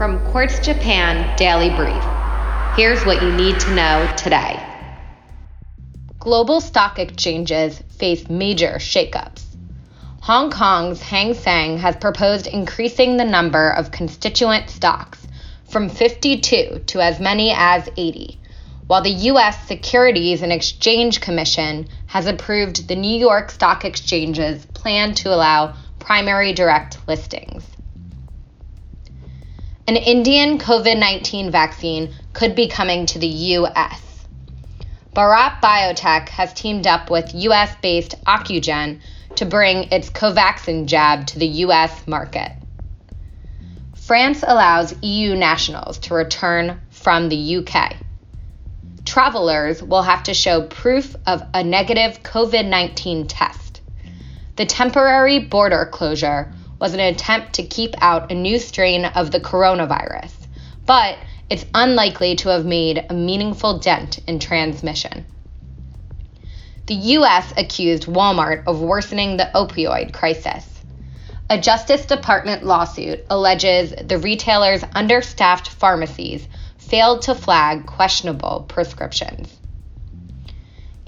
From 0.00 0.18
Quartz 0.30 0.58
Japan 0.60 1.36
Daily 1.36 1.68
Brief, 1.76 2.02
here's 2.74 3.04
what 3.04 3.22
you 3.22 3.30
need 3.32 3.60
to 3.60 3.74
know 3.74 4.10
today. 4.16 4.58
Global 6.18 6.62
stock 6.62 6.98
exchanges 6.98 7.78
face 7.98 8.26
major 8.30 8.76
shakeups. 8.78 9.44
Hong 10.22 10.50
Kong's 10.50 11.02
Hang 11.02 11.34
Seng 11.34 11.76
has 11.76 11.96
proposed 11.96 12.46
increasing 12.46 13.18
the 13.18 13.26
number 13.26 13.68
of 13.68 13.90
constituent 13.90 14.70
stocks 14.70 15.26
from 15.68 15.90
52 15.90 16.84
to 16.86 17.00
as 17.02 17.20
many 17.20 17.52
as 17.54 17.86
80, 17.94 18.40
while 18.86 19.02
the 19.02 19.10
U.S. 19.10 19.68
Securities 19.68 20.40
and 20.40 20.50
Exchange 20.50 21.20
Commission 21.20 21.86
has 22.06 22.24
approved 22.24 22.88
the 22.88 22.96
New 22.96 23.20
York 23.20 23.50
Stock 23.50 23.84
Exchange's 23.84 24.64
plan 24.64 25.12
to 25.16 25.28
allow 25.28 25.74
primary 25.98 26.54
direct 26.54 27.06
listings. 27.06 27.69
An 29.86 29.96
Indian 29.96 30.58
COVID 30.58 30.98
19 30.98 31.50
vaccine 31.50 32.14
could 32.32 32.54
be 32.54 32.68
coming 32.68 33.06
to 33.06 33.18
the 33.18 33.26
U.S. 33.26 34.26
Bharat 35.16 35.60
Biotech 35.60 36.28
has 36.28 36.52
teamed 36.52 36.86
up 36.86 37.10
with 37.10 37.34
US 37.34 37.74
based 37.82 38.14
Ocugen 38.24 39.00
to 39.36 39.46
bring 39.46 39.88
its 39.90 40.10
Covaxin 40.10 40.86
jab 40.86 41.26
to 41.28 41.38
the 41.38 41.46
US 41.64 42.06
market. 42.06 42.52
France 43.94 44.44
allows 44.46 44.94
EU 45.02 45.34
nationals 45.34 45.98
to 45.98 46.14
return 46.14 46.80
from 46.90 47.28
the 47.28 47.56
UK. 47.56 47.96
Travelers 49.04 49.82
will 49.82 50.02
have 50.02 50.24
to 50.24 50.34
show 50.34 50.62
proof 50.62 51.16
of 51.26 51.42
a 51.54 51.64
negative 51.64 52.22
COVID 52.22 52.68
19 52.68 53.26
test. 53.26 53.80
The 54.56 54.66
temporary 54.66 55.40
border 55.40 55.86
closure 55.86 56.52
was 56.80 56.94
an 56.94 57.00
attempt 57.00 57.52
to 57.54 57.62
keep 57.62 57.94
out 58.00 58.32
a 58.32 58.34
new 58.34 58.58
strain 58.58 59.04
of 59.04 59.30
the 59.30 59.40
coronavirus, 59.40 60.32
but 60.86 61.18
it's 61.50 61.66
unlikely 61.74 62.36
to 62.36 62.48
have 62.48 62.64
made 62.64 63.04
a 63.10 63.14
meaningful 63.14 63.78
dent 63.78 64.18
in 64.26 64.38
transmission. 64.38 65.26
The 66.86 66.94
U.S. 66.94 67.52
accused 67.56 68.06
Walmart 68.06 68.64
of 68.66 68.80
worsening 68.80 69.36
the 69.36 69.50
opioid 69.54 70.12
crisis. 70.12 70.66
A 71.48 71.58
Justice 71.58 72.06
Department 72.06 72.64
lawsuit 72.64 73.24
alleges 73.28 73.92
the 74.02 74.18
retailer's 74.18 74.84
understaffed 74.94 75.68
pharmacies 75.68 76.48
failed 76.78 77.22
to 77.22 77.34
flag 77.34 77.86
questionable 77.86 78.64
prescriptions. 78.68 79.56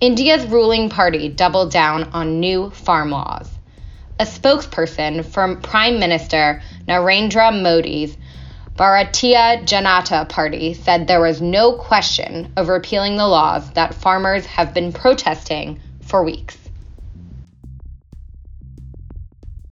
India's 0.01 0.47
ruling 0.47 0.91
party 0.91 1.29
doubled 1.29 1.71
down 1.71 2.05
on 2.13 2.41
new 2.41 2.71
farm 2.71 3.11
laws. 3.11 3.49
A 4.23 4.25
spokesperson 4.25 5.25
from 5.25 5.61
Prime 5.61 5.99
Minister 5.99 6.63
Narendra 6.87 7.61
Modi's 7.61 8.17
Bharatiya 8.77 9.65
Janata 9.65 10.29
Party 10.29 10.75
said 10.75 11.09
there 11.09 11.21
was 11.21 11.43
no 11.43 11.73
question 11.73 12.53
of 12.57 12.69
repealing 12.69 13.17
the 13.17 13.27
laws 13.27 13.69
that 13.73 13.95
farmers 13.95 14.47
have 14.47 14.73
been 14.73 14.93
protesting 14.93 15.81
for 16.03 16.23
weeks. 16.23 16.62